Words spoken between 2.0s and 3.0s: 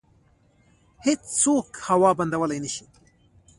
بندولی نشي.